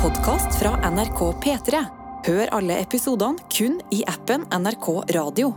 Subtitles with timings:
[0.00, 1.76] podkast fra NRK P3.
[2.24, 5.52] Hør alle episodene kun i appen NRK Radio.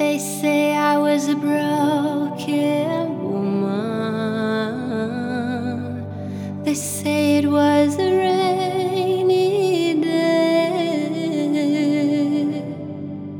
[0.00, 4.74] They say I was a broken woman.
[6.66, 10.74] They say it was a rainy day.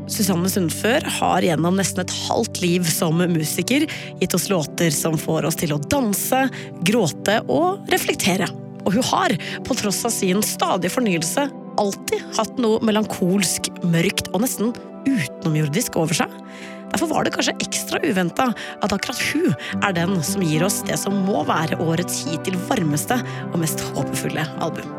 [0.06, 3.90] Susanne Sundfør har gjennom nesten et halvt liv som musiker
[4.22, 6.46] gitt oss låter som får oss til å danse,
[6.86, 8.63] gråte og reflektere.
[8.84, 11.48] Og hun har, på tross av sin stadige fornyelse,
[11.80, 14.74] alltid hatt noe melankolsk, mørkt og nesten
[15.04, 16.32] utenomjordisk over seg.
[16.94, 19.50] Derfor var det kanskje ekstra uventa at akkurat hun
[19.82, 23.18] er den som gir oss det som må være årets hittil varmeste
[23.50, 24.92] og mest håpefulle album.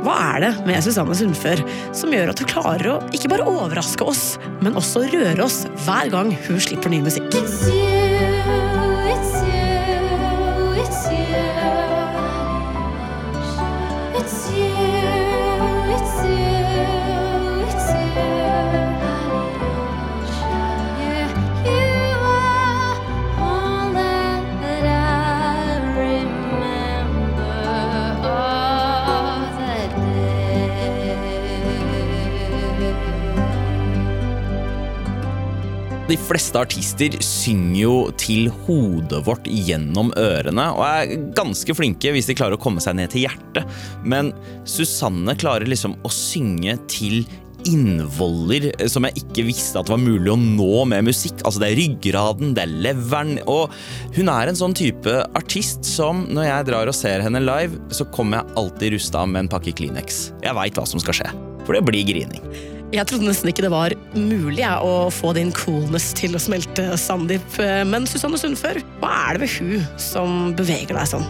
[0.00, 1.60] Hva er det med Susanne Sundfør
[1.96, 6.08] som gjør at hun klarer å ikke bare overraske oss, men også røre oss hver
[6.14, 7.36] gang hun slipper ny musikk?
[36.30, 42.36] Fleste artister synger jo til hodet vårt gjennom ørene, og er ganske flinke hvis de
[42.38, 43.78] klarer å komme seg ned til hjertet.
[44.06, 44.32] Men
[44.68, 47.24] Susanne klarer liksom å synge til
[47.68, 51.42] innvoller som jeg ikke visste at det var mulig å nå med musikk.
[51.44, 53.36] Altså Det er ryggraden, det er leveren.
[53.50, 53.74] Og
[54.16, 58.08] hun er en sånn type artist som når jeg drar og ser henne live, så
[58.14, 60.28] kommer jeg alltid rusta med en pakke Kleenex.
[60.44, 61.32] Jeg veit hva som skal skje.
[61.66, 62.44] For det blir grining.
[62.90, 66.88] Jeg trodde nesten ikke det var mulig jeg, å få din coolness til å smelte,
[66.98, 67.60] Sandeep.
[67.86, 71.28] Men Susanne Sundfør, hva er det ved hun som beveger deg sånn?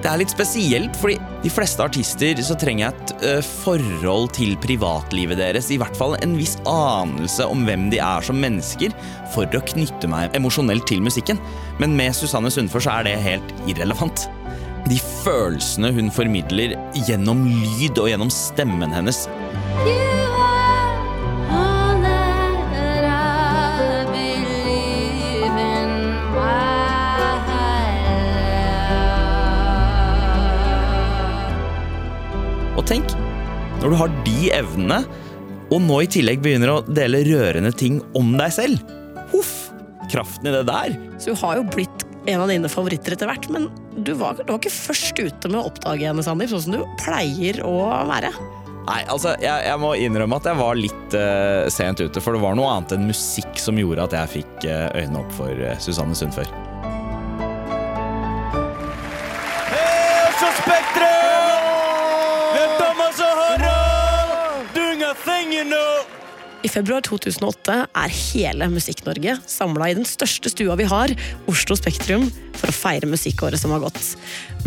[0.00, 2.92] Det er litt spesielt, fordi de fleste artister så trenger jeg
[3.30, 8.24] et forhold til privatlivet deres, i hvert fall en viss anelse om hvem de er
[8.24, 8.92] som mennesker,
[9.32, 11.40] for å knytte meg emosjonelt til musikken.
[11.80, 14.28] Men med Susanne Sundfør så er det helt irrelevant.
[14.88, 16.76] De følelsene hun formidler
[17.08, 19.26] gjennom lyd og gjennom stemmen hennes,
[19.80, 20.29] You
[33.90, 34.98] når du har de evnene,
[35.70, 38.92] og nå i tillegg begynner å dele rørende ting om deg selv.
[39.32, 39.72] Huff!
[40.10, 40.94] Kraften i det der.
[41.18, 43.66] Så hun har jo blitt en av dine favoritter etter hvert, men
[43.98, 46.96] du var, du var ikke først ute med å oppdage henne, Sandeep, sånn som du
[47.02, 47.74] pleier å
[48.06, 48.30] være.
[48.86, 52.46] Nei, altså, jeg, jeg må innrømme at jeg var litt uh, sent ute, for det
[52.46, 55.74] var noe annet enn musikk som gjorde at jeg fikk uh, øynene opp for uh,
[55.82, 56.46] Susanne Sundfør.
[66.60, 71.12] I februar 2008 er hele Musikk-Norge samla i den største stua vi har,
[71.48, 72.26] Oslo Spektrum,
[72.60, 74.00] for å feire musikkåret som har gått.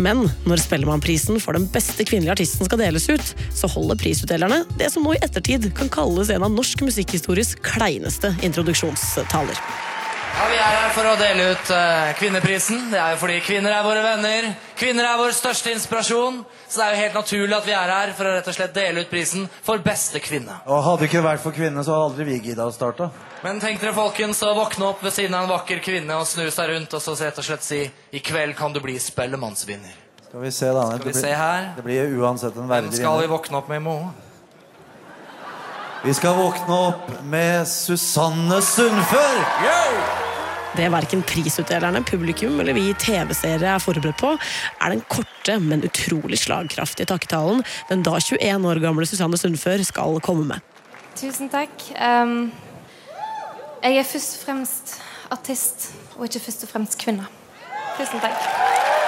[0.02, 4.90] Men når Spellemannprisen for den beste kvinnelige artisten skal deles ut, så holder prisutdelerne det
[4.94, 9.58] som nå i ettertid kan kalles en av norsk musikkhistories kleineste introduksjonstaler.
[10.34, 12.88] Ja, Vi er her for å dele ut uh, kvinneprisen.
[12.90, 14.48] Det er jo fordi kvinner er våre venner.
[14.78, 16.40] Kvinner er vår største inspirasjon.
[16.66, 18.74] Så det er jo helt naturlig at vi er her for å rett og slett
[18.74, 20.56] dele ut prisen for beste kvinne.
[20.66, 23.08] Og hadde det ikke vært for kvinnene, så hadde aldri vi gidda å starte.
[23.44, 26.48] Men tenk dere folkens å våkne opp ved siden av en vakker kvinne og snu
[26.50, 30.02] seg rundt og så rett og slett si i kveld kan du bli Spellemannsvinner.
[30.26, 30.88] Skal vi se, da.
[30.96, 31.70] Skal vi Det se her.
[31.76, 34.12] det blir uansett en verdig Hvem verdig skal vi våkne opp med i morgen?
[36.04, 40.23] Vi skal våkne opp med Susanne Sundfør!
[40.74, 44.32] Det verken prisutdelerne, publikum eller vi TV-seere er forberedt på,
[44.82, 50.18] er den korte, men utrolig slagkraftige takketalen den da 21 år gamle Susanne Sundfør skal
[50.24, 50.74] komme med.
[51.14, 51.86] Tusen takk.
[51.94, 52.50] Um,
[53.84, 54.96] jeg er først og fremst
[55.30, 57.30] artist, og ikke først og fremst kvinne.
[57.94, 59.03] Tusen takk.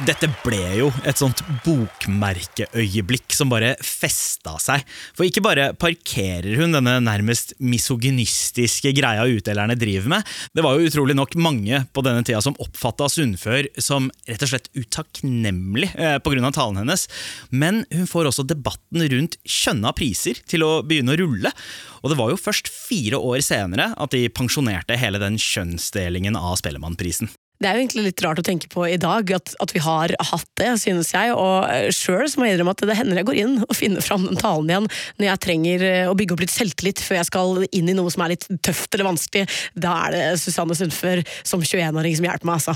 [0.00, 4.80] Dette ble jo et sånt bokmerkeøyeblikk som bare festa seg.
[5.12, 10.88] For ikke bare parkerer hun denne nærmest misogynistiske greia utdelerne driver med, det var jo
[10.88, 16.16] utrolig nok mange på denne tida som oppfatta Sundfør som rett og slett utakknemlig eh,
[16.24, 16.50] pga.
[16.56, 17.04] talen hennes.
[17.52, 21.52] Men hun får også debatten rundt kjønna priser til å begynne å rulle.
[22.00, 26.56] Og det var jo først fire år senere at de pensjonerte hele den kjønnsdelingen av
[26.64, 27.28] Spellemannprisen.
[27.62, 30.10] Det er jo egentlig litt rart å tenke på i dag, at, at vi har
[30.18, 31.30] hatt det, synes jeg.
[31.38, 34.40] Og sjøl må jeg innrømme at det hender jeg går inn og finner fram den
[34.40, 34.88] talen igjen
[35.20, 38.10] når jeg trenger eh, å bygge opp litt selvtillit før jeg skal inn i noe
[38.10, 39.44] som er litt tøft eller vanskelig.
[39.78, 42.74] Da er det Susanne Sundfør som 21-åring som hjelper meg, altså.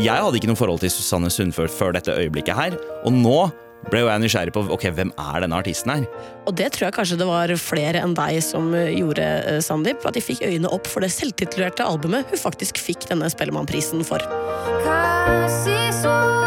[0.00, 3.40] Jeg hadde ikke noe forhold til Susanne Sundfør før dette øyeblikket her, og nå
[3.88, 6.06] ble jo jeg nysgjerrig på ok, hvem er denne artisten her.
[6.46, 10.04] Og det tror jeg kanskje det var flere enn deg som eh, gjorde, eh, Sandeep.
[10.08, 14.24] At de fikk øynene opp for det selvtitulerte albumet hun faktisk fikk denne Spellemannprisen for.
[14.84, 16.39] Cause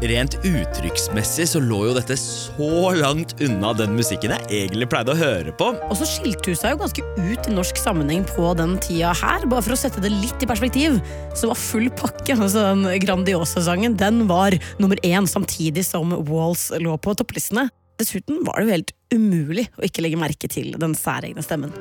[0.00, 5.18] Rent uttrykksmessig så lå jo dette så langt unna den musikken jeg egentlig pleide å
[5.18, 5.74] høre på.
[5.76, 9.44] Og så skilte hun seg jo ganske ut i norsk sammenheng på den tida her.
[9.50, 10.96] Bare for å sette det litt i perspektiv,
[11.36, 16.70] så var Full pakke, altså den grandiose sangen, den var nummer én samtidig som Walls
[16.80, 17.68] lå på topplistene.
[18.00, 21.76] Dessuten var det jo helt umulig å ikke legge merke til den særegne stemmen.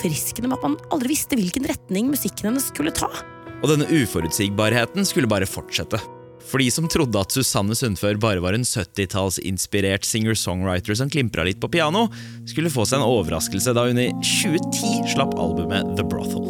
[0.00, 3.10] Forfriskende med at man aldri visste hvilken retning musikken hennes skulle ta.
[3.60, 6.00] Og denne uforutsigbarheten skulle bare fortsette.
[6.50, 11.60] For de som trodde at Susanne Sundfør bare var en 70-tallsinspirert singer-songwriter som klimpra litt
[11.60, 12.08] på piano,
[12.48, 16.48] skulle få seg en overraskelse da hun i 2010 slapp albumet The Brothel.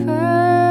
[0.00, 0.69] Purple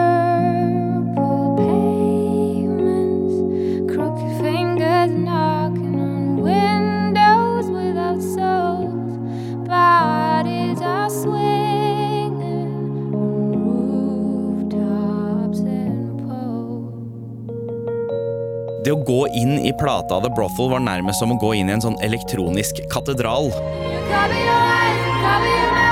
[19.10, 21.98] gå inn i plata The Brothel var nærmest som å gå inn i en sånn
[22.06, 23.50] elektronisk katedral.
[23.50, 25.89] You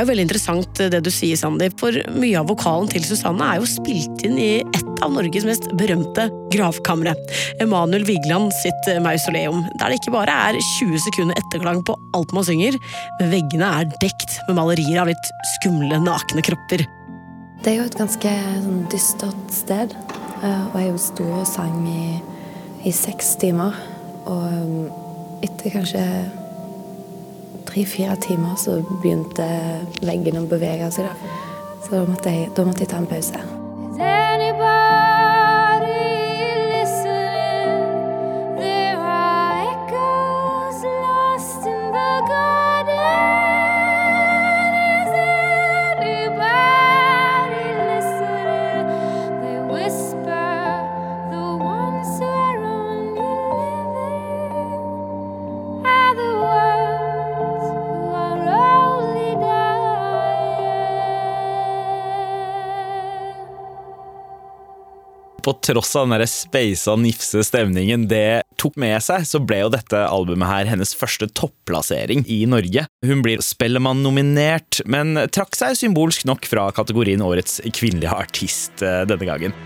[0.00, 3.60] er jo veldig interessant det du sier, Sandeep, for mye av vokalen til Susanne er
[3.60, 7.12] jo spilt inn i et av Norges mest berømte gravkamre.
[7.60, 12.46] Emanuel Vigeland sitt mausoleum, der det ikke bare er 20 sekunder etterklang på alt man
[12.48, 12.78] synger,
[13.20, 16.86] men veggene er dekt med malerier av litt skumle, nakne kropper.
[17.60, 19.96] Det er jo et ganske sånn, dystert sted.
[20.40, 22.16] eh, Og jeg sto og sang i,
[22.88, 23.76] i seks timer.
[24.24, 24.86] Og um,
[25.44, 26.04] etter kanskje
[27.68, 29.46] tre-fire timer så begynte
[30.04, 31.08] veggene å bevege seg.
[31.08, 31.38] Da.
[31.84, 33.59] Så da måtte, jeg, da måtte jeg ta en pause.
[65.42, 69.72] På tross av den der speisa, nifse stemningen det tok med seg, så ble jo
[69.72, 72.84] dette albumet her hennes første topplassering i Norge.
[73.06, 79.28] Hun blir Spellemann-nominert, men trakk seg symbolsk nok fra kategorien Årets kvinnelige artist eh, denne
[79.28, 79.56] gangen.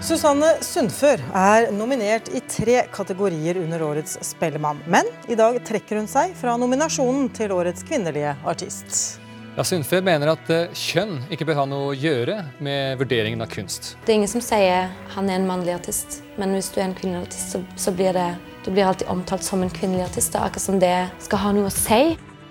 [0.00, 4.80] Susanne Sundfør er nominert i tre kategorier under årets Spellemann.
[4.88, 9.20] Men i dag trekker hun seg fra nominasjonen til årets kvinnelige artist.
[9.56, 13.50] Ja, Sundfø mener at eh, kjønn ikke bør ha noe å gjøre med vurderingen av
[13.50, 13.96] kunst.
[14.04, 16.94] Det er ingen som sier han er en mannlig artist, men hvis du er en
[16.94, 18.28] kvinnelig artist, så, så blir det
[18.62, 20.30] du blir alltid omtalt som en kvinnelig artist.
[20.30, 22.00] Det er akkurat som det skal ha noe å si.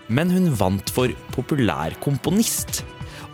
[0.10, 2.82] Men hun vant for populærkomponist.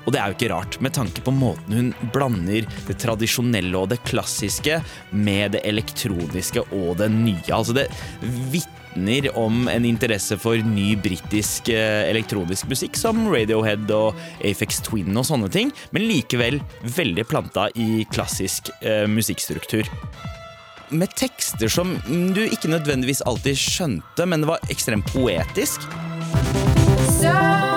[0.06, 3.90] Og det er jo ikke rart, med tanke på måten hun blander det tradisjonelle og
[3.96, 4.78] det klassiske
[5.16, 7.48] med det elektroniske og det nye.
[7.50, 7.88] Altså det
[8.96, 15.16] vitner om en interesse for ny britisk eh, elektronisk musikk som Radiohead og Afex Twin
[15.18, 16.62] og sånne ting, men likevel
[16.96, 19.86] veldig planta i klassisk eh, musikkstruktur
[20.90, 25.82] med tekster som du ikke nødvendigvis alltid skjønte, men det var ekstremt poetisk.
[27.18, 27.75] So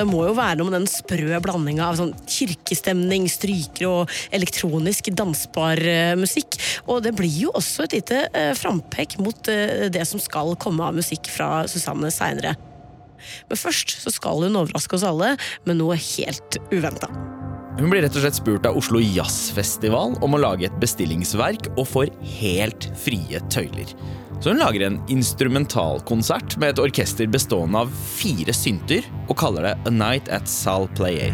[0.00, 5.12] Det må jo være noe med den sprø blandinga av sånn kirkestemning, strykere og elektronisk
[5.12, 5.82] dansbar
[6.16, 6.56] musikk.
[6.88, 10.86] Og det blir jo også et lite eh, frampek mot eh, det som skal komme
[10.86, 12.56] av musikk fra Susanne seinere.
[13.50, 15.34] Men først så skal hun overraske oss alle
[15.68, 17.10] med noe helt uventa.
[17.80, 21.86] Hun blir rett og slett spurt av Oslo Jazzfestival om å lage et bestillingsverk, og
[21.88, 23.92] får helt frie tøyler.
[24.40, 29.78] Så hun lager en instrumentalkonsert med et orkester bestående av fire synter, og kaller det
[29.84, 31.28] A Night at Sal Play.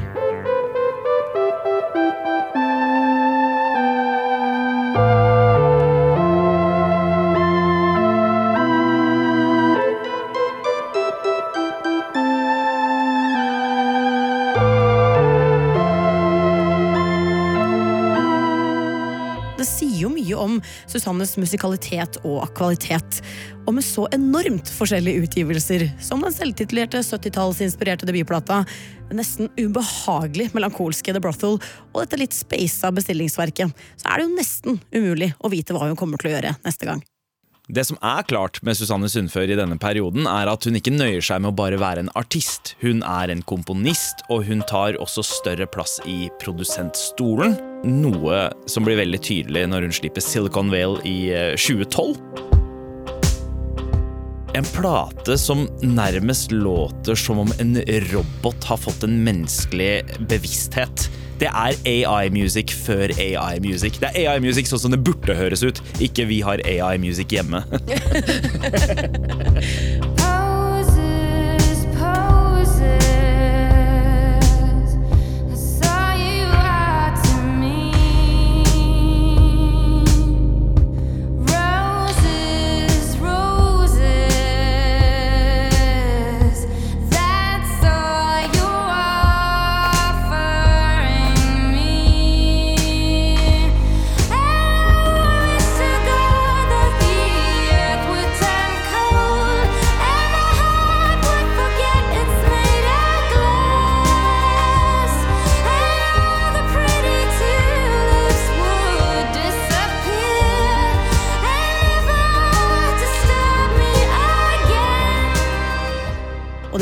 [20.96, 23.20] Susannes musikalitet og kvalitet.
[23.66, 28.62] Og med så enormt forskjellige utgivelser, som den selvtitulerte 70-tallsinspirerte debutplata,
[29.10, 34.38] det nesten ubehagelig melankolske The Brothel og dette litt speisa bestillingsverket, så er det jo
[34.38, 37.04] nesten umulig å vite hva hun kommer til å gjøre neste gang.
[37.66, 41.24] Det som er klart med Susanne Sundfør i denne perioden, er at hun ikke nøyer
[41.24, 42.76] seg med å bare være en artist.
[42.78, 47.56] Hun er en komponist, og hun tar også større plass i produsentstolen.
[47.82, 52.14] Noe som blir veldig tydelig når hun slipper Silicon Vale i eh, 2012.
[54.54, 57.80] En plate som nærmest låter som om en
[58.12, 61.10] robot har fått en menneskelig bevissthet.
[61.40, 64.00] Det er AI-music før AI-music.
[64.00, 67.60] Det er AI-music sånn som det burde høres ut, ikke vi har AI-music hjemme.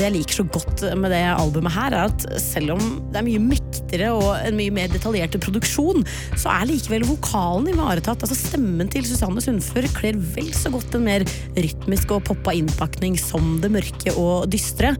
[0.04, 3.26] det jeg liker så godt med det albumet her, er at selv om det er
[3.26, 6.04] mye mektigere og en mye mer detaljert produksjon,
[6.36, 8.26] så er likevel vokalen ivaretatt.
[8.26, 11.24] Altså Stemmen til Susanne Sundfør kler vel så godt en mer
[11.56, 14.92] rytmisk og poppa innpakning som det mørke og dystre.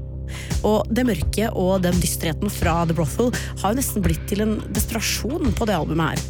[0.65, 3.29] Og det mørke og den dystrheten fra The Brothel
[3.61, 6.25] har jo nesten blitt til en desperasjon på det albumet her.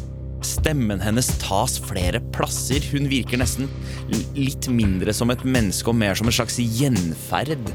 [0.45, 2.83] Stemmen hennes tas flere plasser.
[2.91, 3.71] Hun virker nesten
[4.35, 7.71] litt mindre som et menneske og mer som en slags gjenferd.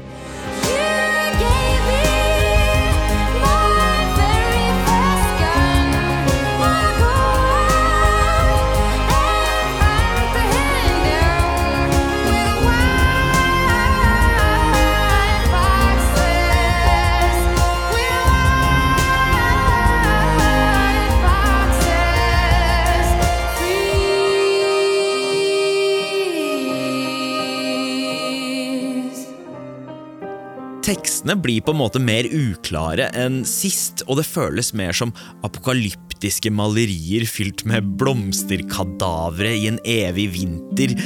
[30.91, 35.13] Tekstene blir på en måte mer uklare enn sist, og det føles mer som
[35.47, 40.97] apokalyptiske malerier fylt med blomsterkadavre i en evig vinter.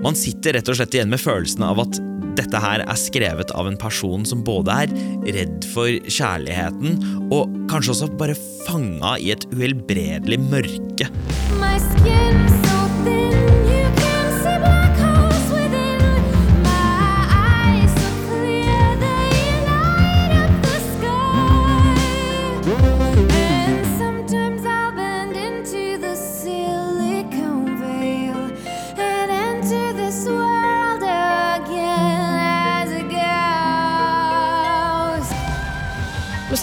[0.00, 2.00] Man sitter rett og slett igjen med følelsen av at
[2.40, 4.96] dette her er skrevet av en person som både er
[5.36, 6.96] redd for kjærligheten,
[7.28, 11.12] og kanskje også bare fanga i et uhelbredelig mørke.
[11.60, 12.53] My skin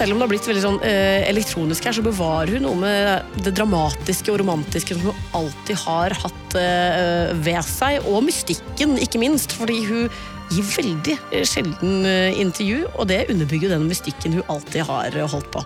[0.01, 3.41] selv om det har blitt veldig sånn eh, elektronisk her, så bevarer hun noe med
[3.45, 9.21] det dramatiske og romantiske som hun alltid har hatt eh, ved seg, og mystikken, ikke
[9.21, 9.53] minst.
[9.59, 10.07] Fordi hun
[10.49, 15.29] gir veldig eh, sjelden eh, intervju, og det underbygger den mystikken hun alltid har eh,
[15.29, 15.61] holdt på.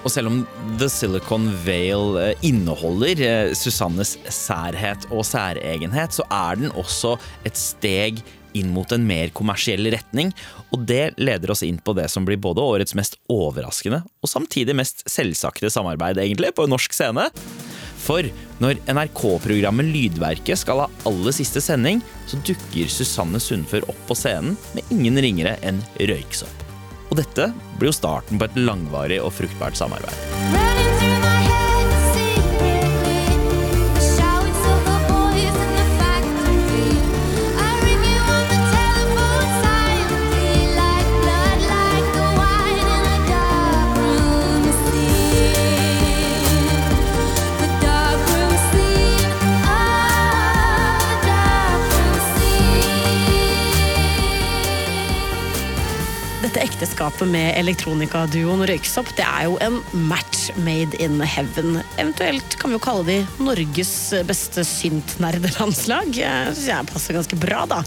[0.00, 0.38] Og selv om
[0.80, 7.58] The Silicon Vale eh, inneholder eh, Susannes særhet og særegenhet, så er den også et
[7.58, 8.22] steg
[8.58, 10.32] inn mot en mer kommersiell retning,
[10.70, 14.76] og det leder oss inn på det som blir både årets mest overraskende og samtidig
[14.78, 17.28] mest selvsagte samarbeid egentlig på en norsk scene.
[18.00, 18.26] For
[18.62, 24.56] når NRK-programmet Lydverket skal ha aller siste sending, så dukker Susanne Sundfør opp på scenen
[24.76, 26.66] med ingen ringere enn Røyksopp.
[27.10, 30.69] Og dette blir jo starten på et langvarig og fruktbart samarbeid.
[56.50, 59.76] Dette ekteskapet med elektronikaduoen Røyksopp det er jo en
[60.10, 61.76] match made in heaven.
[61.94, 63.92] Eventuelt kan vi jo kalle de Norges
[64.26, 66.10] beste syntnerdelandslag.
[66.10, 67.78] Det synes jeg passer ganske bra, da.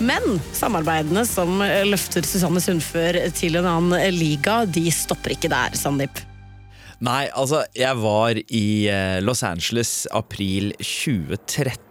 [0.00, 6.24] Men samarbeidene som løfter Susanne Sundfør til en annen liga, de stopper ikke der, Sandeep.
[7.04, 11.85] Nei, altså, jeg var i eh, Los Angeles april 2013.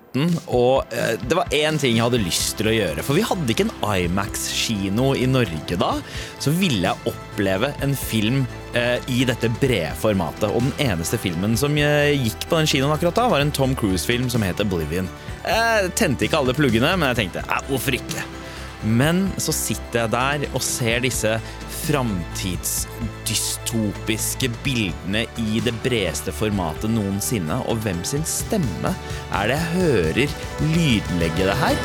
[0.48, 3.06] Og eh, det var én ting jeg hadde lyst til å gjøre.
[3.06, 3.74] For vi hadde ikke en
[4.06, 5.92] Imax-kino i Norge da.
[6.44, 8.44] Så ville jeg oppleve en film
[8.78, 10.48] eh, i dette brede formatet.
[10.52, 13.76] Og den eneste filmen som eh, gikk på den kinoen akkurat da, var en Tom
[13.78, 15.10] Cruise-film som het Oblivion.
[15.46, 18.24] Jeg tente ikke alle pluggene, men jeg tenkte hvorfor ikke?
[18.86, 21.38] Men så sitter jeg der og ser disse
[21.86, 27.58] framtidsdystopiske bildene i det bredeste formatet noensinne.
[27.70, 28.92] Og hvem sin stemme
[29.32, 30.30] er det jeg hører
[30.74, 31.78] lydlegge det her?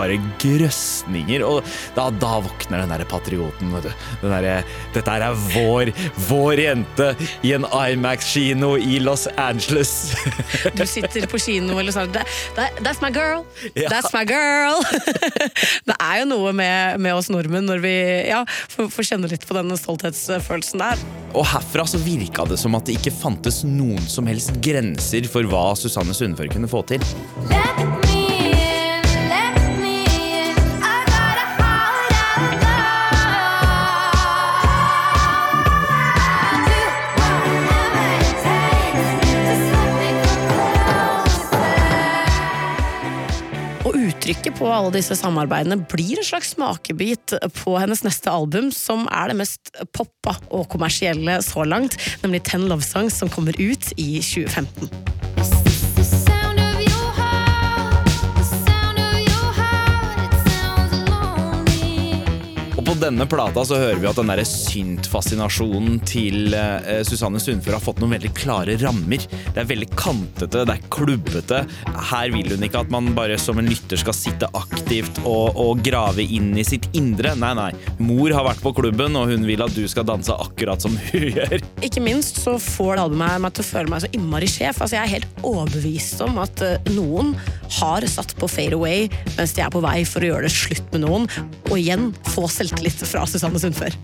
[0.00, 1.44] Bare grøsninger.
[1.46, 1.60] Og
[1.96, 3.72] da, da våkner den der patrioten.
[3.76, 4.06] Vet du.
[4.24, 4.56] Den derre
[4.94, 5.92] Dette er vår,
[6.28, 7.10] vår jente
[7.46, 9.94] i en Imax-kino i Los Angeles.
[10.80, 13.44] Du sitter på kino eller sånn "That- that- That's my girl!
[13.74, 13.88] Ja.
[13.92, 14.80] That's my girl!
[15.88, 17.94] det er jo noe med, med oss nordmenn når vi
[18.30, 21.04] ja, får, får kjenne litt på denne stolthetsfølelsen der.
[21.34, 25.46] Og herfra så virka det som at det ikke fantes noen som helst grenser for
[25.50, 27.04] hva Susanne Sundfør kunne få til.
[27.52, 28.09] Let
[44.60, 49.38] på alle disse samarbeidene blir en slags smakebit på hennes neste album, som er det
[49.40, 55.29] mest poppa og kommersielle så langt, nemlig Ten Love Songs, som kommer ut i 2015.
[62.90, 67.82] på denne plata så hører vi at den der synt-fascinasjonen til eh, Susanne Sundfør har
[67.84, 69.22] fått noen veldig klare rammer.
[69.30, 71.60] Det er veldig kantete, det er klubbete.
[72.10, 75.84] Her vil hun ikke at man bare som en lytter skal sitte aktivt og, og
[75.86, 77.36] grave inn i sitt indre.
[77.38, 77.68] Nei, nei.
[78.02, 81.28] Mor har vært på klubben, og hun vil at du skal danse akkurat som hun
[81.36, 81.60] gjør.
[81.86, 84.82] Ikke minst så får det albumet meg til å føle meg så innmari sjef.
[84.82, 87.36] Altså, jeg er helt overbevist om at eh, noen
[87.78, 90.90] har satt på fade away mens de er på vei for å gjøre det slutt
[90.94, 91.28] med noen,
[91.70, 93.94] og igjen få selvtillit fra Susanne Sundfør.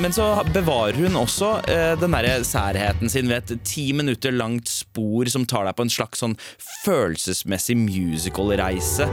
[0.00, 4.70] Men så bevarer hun også eh, den derre særheten sin ved et ti minutter langt
[4.72, 6.38] spor som tar deg på en slags sånn
[6.86, 9.10] følelsesmessig musical-reise.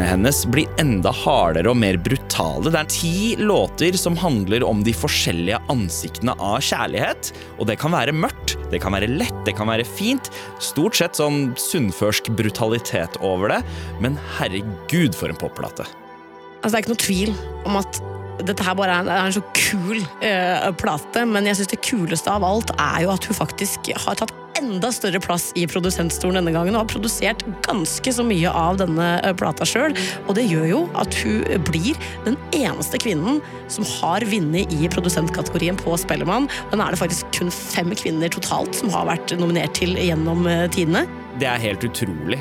[0.00, 2.70] Tekstene hennes blir enda hardere og mer brutale.
[2.72, 7.34] Det er ti låter som handler om de forskjellige ansiktene av kjærlighet.
[7.58, 10.30] Og det kan være mørkt, det kan være lett, det kan være fint.
[10.56, 13.60] Stort sett sånn sunnførsk brutalitet over det.
[14.00, 15.84] Men herregud, for en popplate.
[16.62, 17.36] Altså, det er ikke noe tvil
[17.68, 18.00] om at
[18.40, 22.46] dette her bare er en, så kul uh, plate, men jeg syns det kuleste av
[22.46, 26.76] alt er jo at hun faktisk har tatt enda større plass i produsentstolen denne gangen
[26.76, 29.94] og har produsert ganske så mye av denne eh, plata sjøl.
[30.26, 33.40] Og det gjør jo at hun blir den eneste kvinnen
[33.72, 36.48] som har vunnet i produsentkategorien på Spellemann.
[36.72, 40.66] Den er det faktisk kun fem kvinner totalt som har vært nominert til gjennom eh,
[40.72, 41.06] tidene.
[41.40, 42.36] Det er helt utrolig.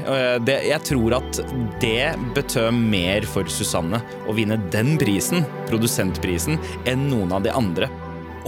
[0.49, 1.37] Jeg tror at
[1.79, 6.57] det betød mer for Susanne å vinne den prisen, produsentprisen,
[6.89, 7.87] enn noen av de andre.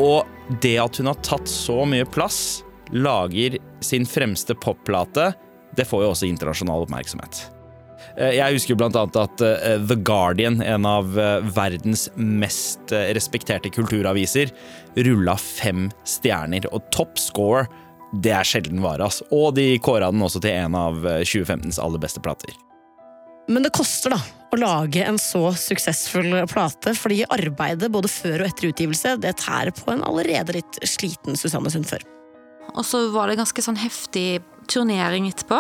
[0.02, 0.26] Og
[0.66, 5.32] det at hun har tatt så mye plass, lager sin fremste popplate,
[5.76, 7.46] det får jo også internasjonal oppmerksomhet.
[8.18, 13.72] Eh, Jeg husker blant annet at eh, The Guardian, en av eh, verdens mest respekterte
[13.74, 14.52] kulturaviser,
[15.08, 16.68] rulla fem stjerner.
[16.74, 17.68] Og top score,
[18.24, 19.22] det er sjelden vare, ass.
[19.32, 22.56] Og de kåra den også til en av eh, 2015s aller beste plater.
[23.52, 28.50] Men det koster da å lage en så suksessfull plate, fordi arbeidet både før og
[28.50, 32.04] etter utgivelse det tærer på en allerede litt sliten Susanne Sundfør.
[32.76, 35.60] Og så var det ganske sånn heftig turnering etterpå.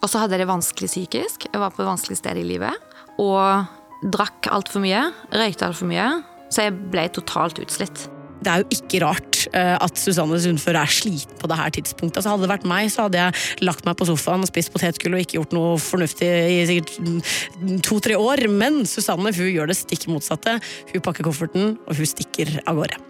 [0.00, 1.48] Og så hadde jeg det vanskelig psykisk.
[1.50, 2.94] Jeg var på et vanskelig sted i livet.
[3.20, 5.10] Og drakk altfor mye.
[5.34, 6.08] Røykte altfor mye.
[6.50, 8.08] Så jeg ble totalt utslitt.
[8.40, 12.22] Det er jo ikke rart eh, at Susanne Sundfør er sliten på det her tidspunktet.
[12.22, 15.26] Altså, hadde det vært meg, så hadde jeg lagt meg på sofaen spist potetgull og
[15.26, 18.46] ikke gjort noe fornuftig i sikkert to-tre år.
[18.48, 20.56] Men Susanne hun gjør det stikk motsatte.
[20.94, 23.09] Hun pakker kofferten, og hun stikker av gårde.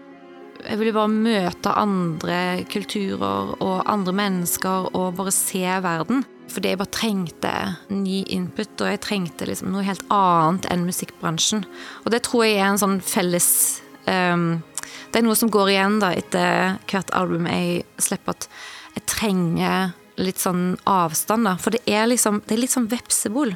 [0.61, 2.37] Jeg ville bare møte andre
[2.69, 6.23] kulturer og andre mennesker og bare se verden.
[6.51, 7.53] Fordi jeg bare trengte
[7.93, 11.63] ny input, og jeg trengte liksom noe helt annet enn musikkbransjen.
[12.03, 13.47] Og det tror jeg er en sånn felles
[14.03, 14.59] um,
[15.11, 18.49] Det er noe som går igjen da etter hvert album jeg slipper, at
[18.97, 21.55] jeg trenger litt sånn avstand, da.
[21.55, 23.55] For det er liksom Det er litt sånn vepsebol.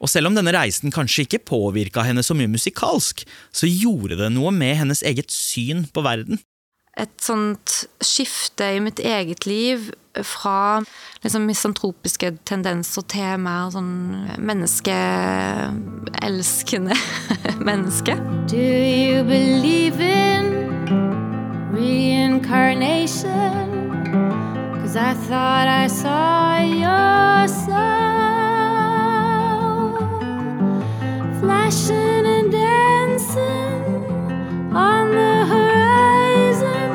[0.00, 4.30] Og selv om denne reisen kanskje ikke påvirka henne så mye musikalsk, så gjorde det
[4.32, 6.40] noe med hennes eget syn på verden.
[6.98, 9.92] et sånt skifte i mitt eget liv
[10.26, 10.82] fra
[11.22, 16.94] liksom misantropiske tendenser til mer sånn menneskeelskende
[17.68, 18.16] menneske.
[18.50, 20.50] Do you believe in
[21.72, 23.70] reincarnation?
[24.82, 27.99] Cause I thought I saw your soul
[31.70, 33.84] flashing and dancing
[34.74, 36.90] on the horizon.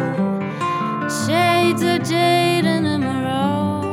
[1.09, 3.85] Shades of jade and emerald.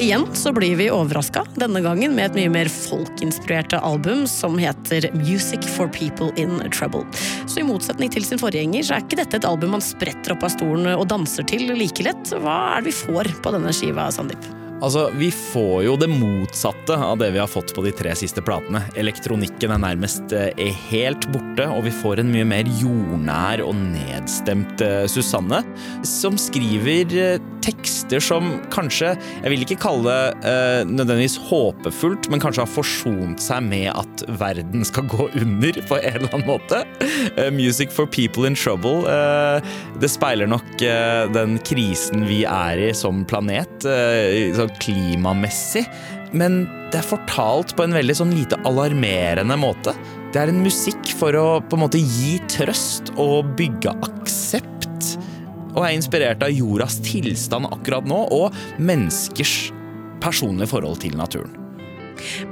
[0.00, 5.10] Igjen så blir vi overraska, denne gangen med et mye mer folkinspirerte album som heter
[5.14, 7.02] Music for People in Trouble.
[7.46, 10.46] Så i motsetning til sin forgjenger så er ikke dette et album man spretter opp
[10.46, 12.30] av stolen og danser til like lett.
[12.30, 14.67] Hva er det vi får på denne skiva, Sandeep?
[14.78, 18.42] Altså, Vi får jo det motsatte av det vi har fått på de tre siste
[18.44, 18.84] platene.
[18.98, 20.52] Elektronikken er nærmest eh,
[20.90, 25.64] helt borte, og vi får en mye mer jordnær og nedstemt eh, Susanne,
[26.06, 32.42] som skriver eh, tekster som kanskje Jeg vil ikke kalle det eh, nødvendigvis håpefullt, men
[32.42, 36.84] kanskje har forsont seg med at verden skal gå under på en eller annen måte.
[37.52, 39.02] Music for people in trouble.
[39.10, 39.58] eh,
[39.98, 43.82] det speiler nok eh, den krisen vi er i som planet.
[43.84, 45.84] eh, klimamessig.
[46.36, 49.94] Men det er fortalt på en veldig sånn lite alarmerende måte.
[50.32, 55.14] Det er en musikk for å på en måte gi trøst og bygge aksept.
[55.74, 59.70] Og er inspirert av jordas tilstand akkurat nå, og menneskers
[60.22, 61.57] personlige forhold til naturen.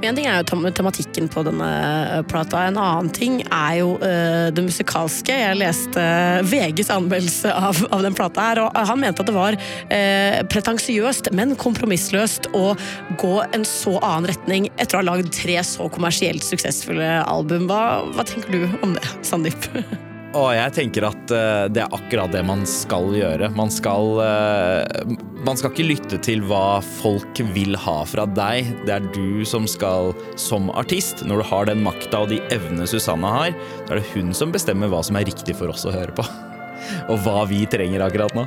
[0.01, 2.65] Men En ting er jo tematikken på denne eh, plata.
[2.69, 5.35] En annen ting er jo uh, det musikalske.
[5.35, 6.07] Jeg leste
[6.47, 11.31] VGs anmeldelse av, av den plata her, og han mente at det var uh, pretensiøst,
[11.37, 12.73] men kompromissløst å
[13.21, 17.69] gå en så annen retning etter å ha lagd tre så kommersielt suksessfulle album.
[17.71, 19.71] Hva, hva tenker du om det, Sandeep?
[20.37, 23.49] Og jeg tenker at eh, det er akkurat det man skal gjøre.
[23.57, 25.15] Man skal, eh,
[25.47, 28.73] man skal ikke lytte til hva folk vil ha fra deg.
[28.85, 32.89] Det er du som skal, som artist, når du har den makta og de evnene
[32.91, 35.95] Susanne har, da er det hun som bestemmer hva som er riktig for oss å
[35.95, 36.27] høre på.
[37.11, 38.45] Og hva vi trenger akkurat nå.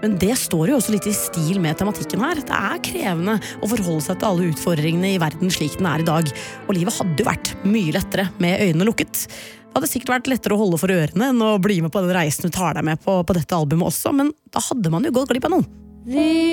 [0.00, 2.38] Men det står jo også litt i stil med tematikken her.
[2.40, 6.08] Det er krevende å forholde seg til alle utfordringene i verden slik den er i
[6.08, 6.30] dag.
[6.64, 9.26] Og livet hadde jo vært mye lettere med øynene lukket.
[9.68, 12.16] Det hadde sikkert vært lettere å holde for ørene enn å bli med på den
[12.16, 15.14] reisen du tar deg med på, på dette albumet også, men da hadde man jo
[15.14, 15.68] gått glipp av noen.
[16.08, 16.48] The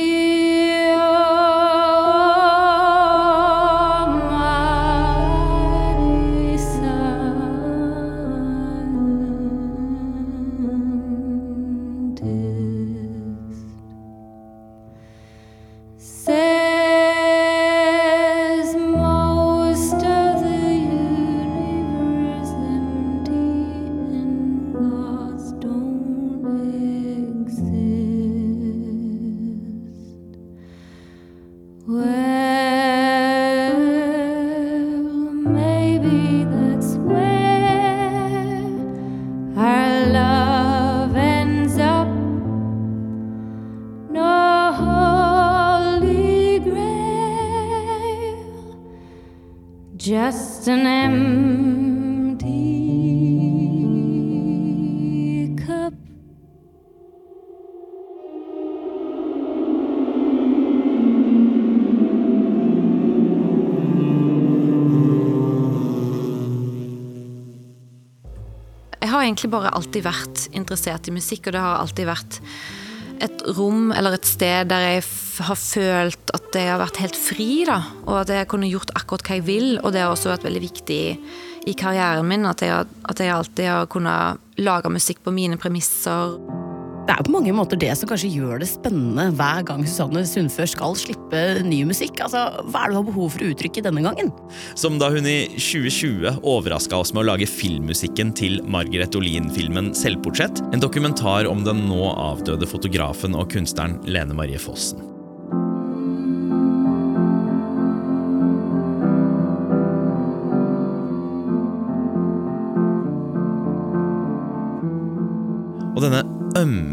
[35.46, 35.75] made
[69.36, 72.40] egentlig bare alltid vært interessert i musikk, og det har alltid vært
[73.24, 75.04] et rom eller et sted der jeg
[75.46, 77.82] har følt at jeg har vært helt fri, da.
[78.08, 79.68] Og at jeg kunne gjort akkurat hva jeg vil.
[79.82, 81.02] Og det har også vært veldig viktig
[81.66, 86.38] i karrieren min, at jeg, at jeg alltid har kunnet lage musikk på mine premisser.
[87.06, 90.24] Det er jo på mange måter det som kanskje gjør det spennende hver gang Susanne
[90.26, 92.18] Sundfør skal slippe ny musikk.
[92.26, 94.34] Altså, Hva er det du har behov for å uttrykke denne gangen?
[94.74, 100.66] Som da hun i 2020 overraska oss med å lage filmmusikken til Margaret Olin-filmen 'Selvportrett'.
[100.74, 105.15] En dokumentar om den nå avdøde fotografen og kunstneren Lene Marie Fossen.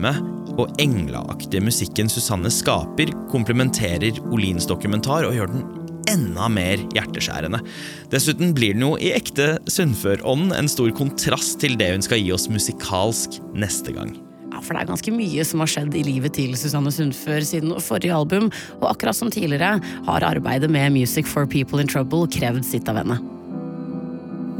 [0.02, 5.62] Ømme og engleaktige musikken Susanne skaper, komplementerer Olins dokumentar og gjør den
[6.10, 7.62] enda mer hjerteskjærende.
[8.12, 12.32] Dessuten blir den jo i ekte Sunnfør-ånd en stor kontrast til det hun skal gi
[12.34, 14.12] oss musikalsk neste gang.
[14.52, 17.72] Ja, for det er ganske mye som har skjedd i livet til Susanne Sundfør siden
[17.80, 18.50] forrige album,
[18.82, 23.00] og akkurat som tidligere har arbeidet med Music for People in Trouble krevd sitt av
[23.00, 23.22] henne.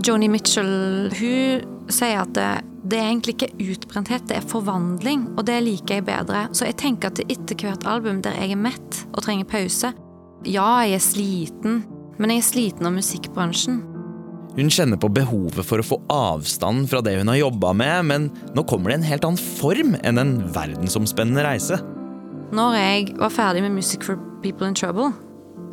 [0.03, 2.39] Joni Mitchell hun sier at
[2.83, 5.29] det, er egentlig ikke utbrenthet, det er forvandling.
[5.37, 6.49] Og det liker jeg bedre.
[6.57, 9.93] Så jeg tenker at etter hvert album der jeg er mett og trenger pause
[10.43, 11.83] Ja, jeg er sliten,
[12.19, 13.83] men jeg er sliten av musikkbransjen.
[14.53, 18.27] Hun kjenner på behovet for å få avstand fra det hun har jobba med, men
[18.53, 21.79] nå kommer det en helt annen form enn en verdensomspennende reise.
[22.53, 25.15] Når jeg var ferdig med Music for People in Trouble,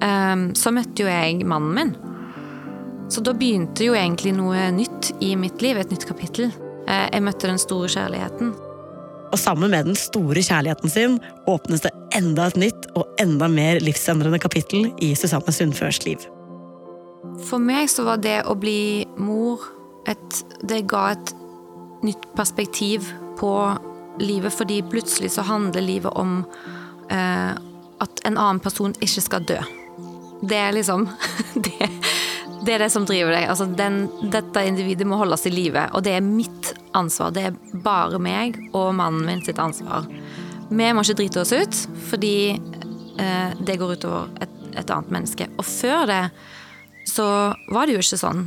[0.05, 1.91] ehm, så møtte jo jeg mannen min.
[3.11, 6.53] Så da begynte jo egentlig noe nytt i mitt liv, et nytt kapittel.
[6.89, 8.53] Eh, Jeg møtte den store kjærligheten.
[9.29, 13.77] Og sammen med den store kjærligheten sin åpnes det enda et nytt og enda mer
[13.83, 16.23] livsendrende kapittel i Susanne Sundførs liv.
[17.45, 19.61] For meg så var det å bli mor
[20.09, 21.33] et, Det ga et
[22.03, 23.05] nytt perspektiv
[23.37, 23.51] på
[24.19, 26.45] livet, fordi plutselig så handler livet om
[27.11, 27.53] eh,
[28.01, 29.59] at en annen person ikke skal dø.
[30.41, 31.05] Det er liksom
[31.65, 31.89] det,
[32.69, 33.47] det er det som driver deg.
[33.49, 37.33] Altså den, dette individet må holdes i live, og det er mitt ansvar.
[37.33, 40.05] Det er bare meg og mannen min sitt ansvar.
[40.69, 41.79] Vi må ikke drite oss ut,
[42.11, 45.49] fordi eh, det går utover et, et annet menneske.
[45.57, 46.23] Og før det
[47.09, 47.25] så
[47.73, 48.45] var det jo ikke sånn.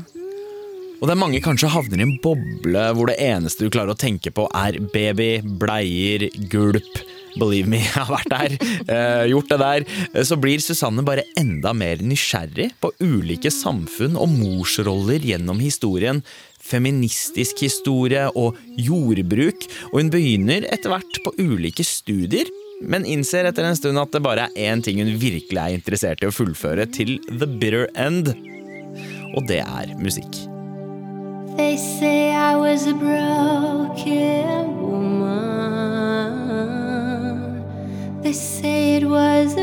[1.01, 3.99] Og det er mange kanskje havner i en boble hvor det eneste du klarer å
[3.99, 7.03] tenke på er baby, bleier, gulp.
[7.41, 8.57] Believe me, jeg har vært der,
[8.89, 9.87] uh, gjort det der.
[10.13, 16.23] Eh, Så blir Susanne bare enda mer nysgjerrig på ulike samfunn og morsroller gjennom historien.
[16.63, 19.65] Feministisk historie og jordbruk.
[19.93, 22.51] Og hun begynner etter hvert på ulike studier,
[22.83, 26.23] men innser etter en stund at det bare er én ting hun virkelig er interessert
[26.23, 28.33] i å fullføre til the bitter end.
[29.33, 30.31] Og det er musikk.
[31.57, 35.12] They say I was a broken woman.
[38.33, 39.62] Say it was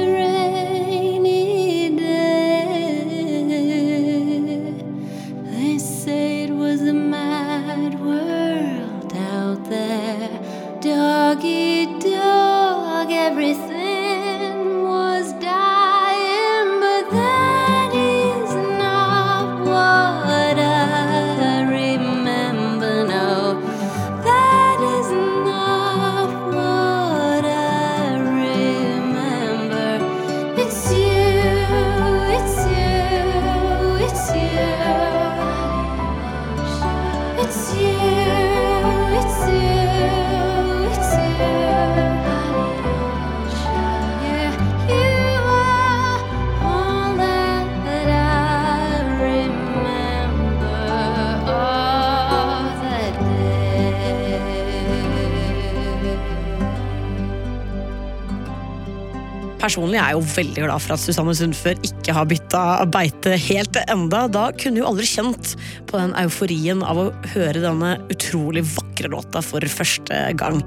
[59.69, 64.23] Personlig er jo veldig glad for at Susanne Sundfør ikke har bytta beite helt enda.
[64.25, 65.53] Da kunne hun aldri kjent
[65.85, 70.63] på den euforien av å høre denne utrolig vakre låta for første gang.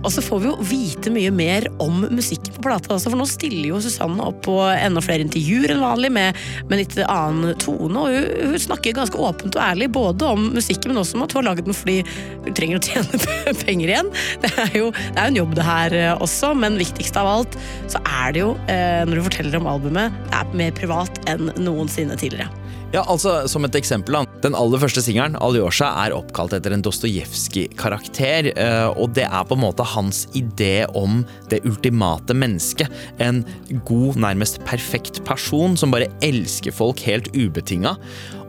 [0.00, 3.26] Og så får vi jo vite mye mer om musikken på plata også, for nå
[3.28, 6.38] stiller jo Susanne opp på enda flere intervjuer enn vanlig med,
[6.70, 10.92] med litt annen tone, og hun, hun snakker ganske åpent og ærlig både om musikken,
[10.92, 11.98] men også om at hun har laget den fordi
[12.46, 13.22] hun trenger å tjene
[13.64, 14.10] penger igjen.
[14.44, 17.60] Det er jo det er en jobb det her eh, også, men viktigst av alt
[17.90, 21.52] så er det jo, eh, når du forteller om albumet, det er mer privat enn
[21.60, 22.48] noensinne tidligere.
[22.90, 24.16] Ja, altså, Som et eksempel.
[24.42, 28.50] Den aller første singelen, 'Aljosha', er oppkalt etter en Dostojevskij-karakter.
[28.56, 32.88] eh, Og det er på en måte hans idé om det ultimate mennesket.
[33.20, 33.44] En
[33.84, 37.96] god, nærmest perfekt person som bare elsker folk helt ubetinga.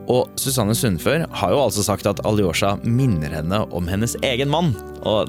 [0.08, 4.74] Og Susanne Sundfør har jo altså sagt at Aljosha minner henne om hennes egen mann.
[5.04, 5.28] Og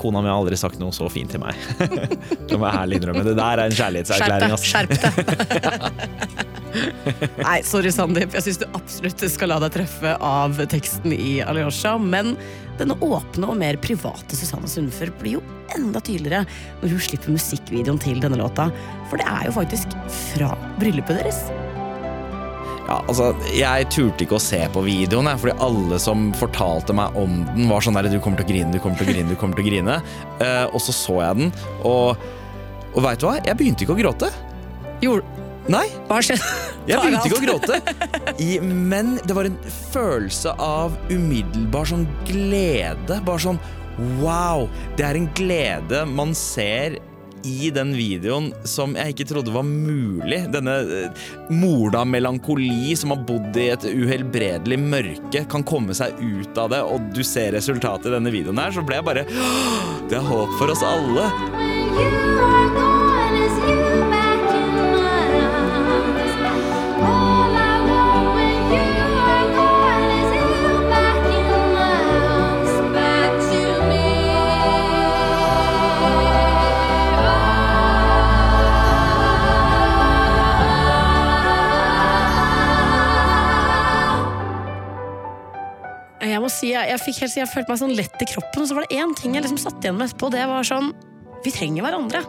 [0.00, 1.58] kona mi har aldri sagt noe så fint til meg.
[2.48, 3.24] Det må jeg ærlig innrømme.
[3.26, 4.54] Det der er en kjærlighetserklæring.
[4.54, 4.66] ass.
[4.68, 6.40] Skjerp deg.
[7.44, 8.34] Nei, sorry Sandeep.
[8.34, 11.96] Jeg syns du absolutt skal la deg treffe av teksten i Alyosha.
[12.02, 12.34] Men
[12.80, 15.44] denne åpne og mer private Susanne Sundfør blir jo
[15.78, 16.44] enda tydeligere
[16.82, 18.70] når hun slipper musikkvideoen til denne låta.
[19.10, 19.94] For det er jo faktisk
[20.34, 21.44] fra bryllupet deres.
[22.84, 27.16] Ja, altså, Jeg turte ikke å se på videoen, jeg, fordi alle som fortalte meg
[27.16, 29.30] om den, var sånn der Du kommer til å grine, du kommer til å grine,
[29.30, 30.00] du kommer til å grine.
[30.42, 31.54] Uh, og så så jeg den,
[31.86, 32.26] og,
[32.92, 33.38] og veit du hva?
[33.40, 34.30] Jeg begynte ikke å gråte.
[35.04, 35.42] Gjorde
[35.72, 35.86] Nei.
[36.10, 36.44] Hva skjedde?
[36.84, 37.78] Jeg begynte ikke å gråte.
[38.36, 39.56] I, men det var en
[39.94, 43.16] følelse av umiddelbar sånn glede.
[43.24, 43.60] Bare sånn
[44.20, 44.66] wow!
[44.98, 46.98] Det er en glede man ser
[47.44, 50.40] i den videoen som jeg ikke trodde var mulig.
[50.54, 56.58] Denne eh, morda melankoli som har bodd i et uhelbredelig mørke, kan komme seg ut
[56.60, 59.26] av det, og du ser resultatet i denne videoen her, så ble jeg bare
[60.10, 62.33] Det er håp for oss alle.
[86.24, 88.70] Jeg må si, jeg, jeg, fikk helt, jeg følte meg sånn lett i kroppen, og
[88.70, 90.32] så var det én ting jeg liksom satt igjen med etterpå.
[90.32, 90.94] Det var sånn
[91.44, 92.22] Vi trenger hverandre.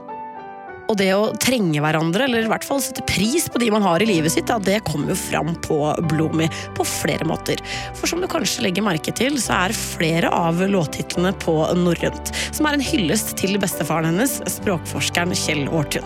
[0.85, 4.03] Og det å trenge hverandre, eller i hvert fall sette pris på de man har
[4.03, 5.79] i livet sitt, da, det kommer jo fram på
[6.11, 7.63] Bloomy på flere måter.
[7.97, 12.69] For som du kanskje legger merke til, så er flere av låttitlene på norrønt, som
[12.69, 16.05] er en hyllest til bestefaren hennes, språkforskeren Kjell Aartun.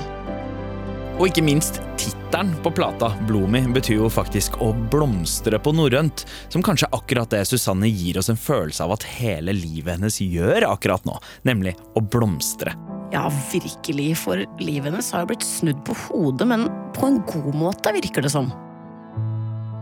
[1.17, 2.18] Og ikke minst tittelen
[2.63, 7.41] på plata, 'Blomi', betyr jo faktisk å blomstre på norrønt, som kanskje er akkurat det
[7.47, 12.01] Susanne gir oss en følelse av at hele livet hennes gjør akkurat nå, nemlig å
[12.01, 12.75] blomstre.
[13.11, 17.55] Ja, virkelig, for livet hennes har jo blitt snudd på hodet, men på en god
[17.57, 18.51] måte, virker det som.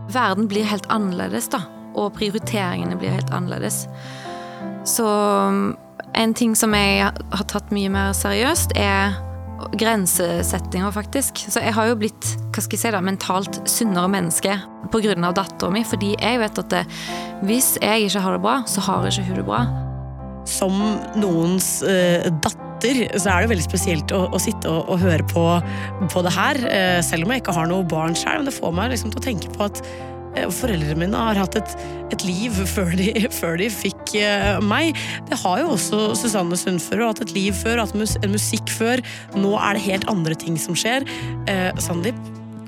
[0.08, 1.62] Verden blir helt annerledes, da.
[1.98, 3.84] Og prioriteringene blir helt annerledes.
[4.88, 5.76] Så um,
[6.16, 9.18] en ting som jeg har tatt mye mer seriøst, er
[9.78, 11.42] grensesettinger, faktisk.
[11.50, 14.54] Så jeg har jo blitt hva skal jeg si da, mentalt sunnere menneske
[14.92, 15.32] pga.
[15.32, 15.84] dattera mi.
[15.86, 16.84] Fordi jeg vet at det,
[17.46, 19.60] hvis jeg ikke har det bra, så har ikke hun det bra.
[20.48, 20.80] Som
[21.20, 25.46] noens eh, datter så er det veldig spesielt å, å sitte og, og høre på,
[26.12, 28.76] på det her, eh, selv om jeg ikke har noe barn selv, men det får
[28.78, 29.82] meg liksom til å tenke på at
[30.54, 31.74] foreldrene mine har hatt et,
[32.14, 33.10] et liv før de,
[33.40, 34.98] før de fikk eh, meg.
[35.30, 39.04] Det har jo også Susanne Sundfør hatt et liv før, hatt mus, musikk før.
[39.38, 41.06] Nå er det helt andre ting som skjer.
[41.50, 42.18] Eh, Sandeep,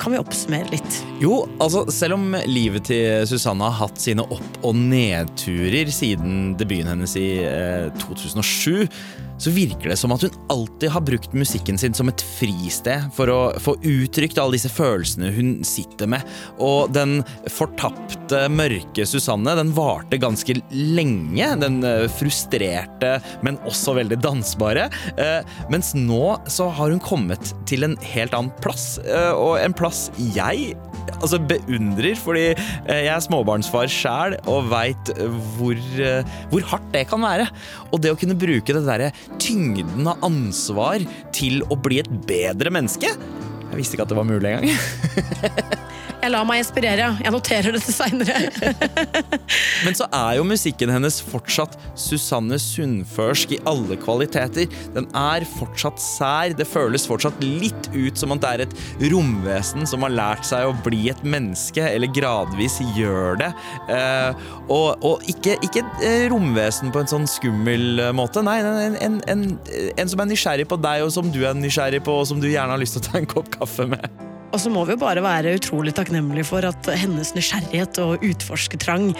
[0.00, 1.00] kan vi oppsummere litt?
[1.20, 6.94] Jo, altså selv om livet til Susanne har hatt sine opp- og nedturer siden debuten
[6.94, 8.88] hennes i eh, 2007,
[9.40, 13.32] så virker det som at hun alltid har brukt musikken sin som et fristed for
[13.32, 16.26] å få uttrykt alle disse følelsene hun sitter med.
[16.60, 17.20] Og den
[17.52, 21.48] fortapte, mørke Susanne, den varte ganske lenge.
[21.62, 23.16] Den eh, frustrerte,
[23.46, 24.88] men også veldig dansbare.
[25.16, 25.40] Eh,
[25.72, 30.08] mens nå så har hun kommet til en helt annen plass, eh, og en plass
[30.34, 30.74] jeg
[31.20, 35.10] altså beundrer, fordi jeg er småbarnsfar sjæl og veit
[35.56, 35.80] hvor,
[36.52, 37.48] hvor hardt det kan være.
[37.90, 41.04] Og det å kunne bruke det derre tyngden av ansvar
[41.36, 44.74] til å bli et bedre menneske Jeg visste ikke at det var mulig engang.
[46.20, 48.36] Jeg lar meg inspirere, jeg noterer dette seinere.
[49.86, 54.68] Men så er jo musikken hennes fortsatt Susanne Sundførsk i alle kvaliteter.
[54.92, 56.52] Den er fortsatt sær.
[56.56, 60.68] Det føles fortsatt litt ut som at det er et romvesen som har lært seg
[60.68, 63.52] å bli et menneske, eller gradvis gjør det.
[63.88, 68.44] Eh, og, og ikke, ikke et eh, romvesen på en sånn skummel eh, måte.
[68.44, 69.46] Nei, en, en, en,
[69.96, 72.50] en som er nysgjerrig på deg, og som du er nysgjerrig på, og som du
[72.52, 74.29] gjerne har lyst til å ta en kopp kaffe med.
[74.50, 79.10] Og så må vi jo bare være utrolig takknemlige for at hennes nysgjerrighet og utforskertrang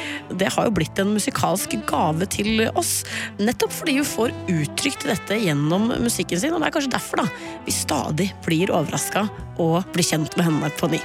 [0.41, 3.01] det har jo blitt en musikalsk gave til oss.
[3.39, 7.29] Nettopp fordi hun får uttrykt dette gjennom musikken sin, og det er kanskje derfor da
[7.67, 9.29] vi stadig blir overraska
[9.61, 11.01] og blir kjent med henne på ny.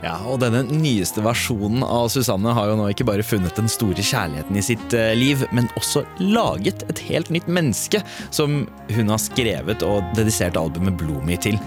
[0.00, 4.00] Ja, og denne nyeste versjonen av Susanne har jo nå ikke bare funnet den store
[4.00, 8.00] kjærligheten i sitt eh, liv, men også laget et helt nytt menneske
[8.32, 11.60] som hun har skrevet og dedisert albumet Bloomy til.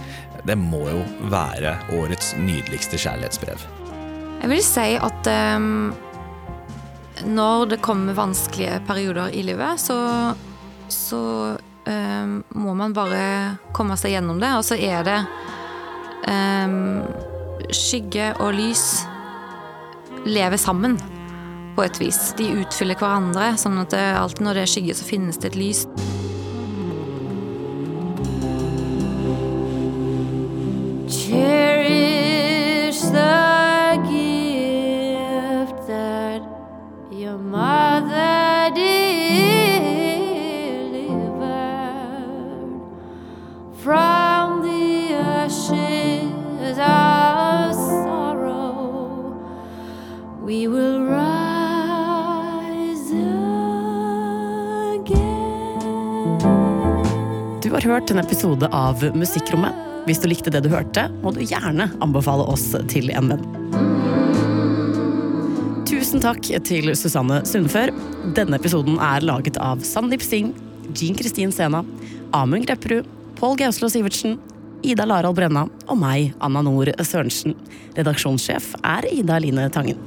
[0.44, 3.62] Det må jo være årets nydeligste kjærlighetsbrev.
[4.44, 5.94] Jeg vil si at um,
[7.32, 9.98] når det kommer vanskelige perioder i livet, så,
[10.92, 11.22] så
[11.88, 13.24] um, må man bare
[13.76, 14.52] komme seg gjennom det.
[14.58, 15.20] Og så er det
[16.28, 17.06] um,
[17.72, 18.88] skygge og lys
[20.28, 20.98] lever sammen
[21.76, 22.20] på et vis.
[22.38, 25.60] De utfyller hverandre, sånn at det, alltid når det er skygge, så finnes det et
[25.60, 25.88] lys.
[57.84, 59.76] Hørt en episode av Musikkrommet.
[60.08, 63.44] Hvis du likte det du hørte, må du gjerne anbefale oss til en venn.
[65.88, 67.92] Tusen takk til Susanne Sundfør.
[68.38, 70.54] Denne episoden er laget av Sandeep Singh,
[70.96, 71.84] Jean Kristin Sena,
[72.36, 73.08] Amund Grepperud,
[73.40, 74.38] Pål Gauslo Sivertsen,
[74.84, 77.56] Ida Larald Brenna og meg, Anna Nord Sørensen.
[77.98, 80.00] Redaksjonssjef er Ida Line Tangen.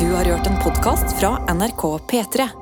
[0.00, 2.61] Du har hørt en podkast fra NRK P3.